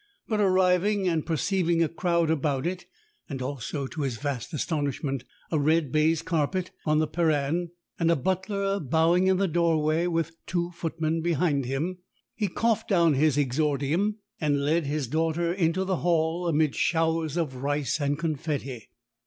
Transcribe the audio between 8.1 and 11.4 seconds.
butler bowing in the doorway with two footmen